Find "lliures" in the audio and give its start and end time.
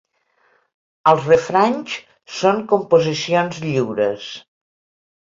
3.71-4.29